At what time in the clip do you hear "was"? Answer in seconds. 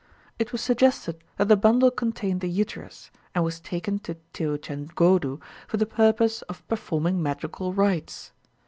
0.51-0.61, 3.43-3.59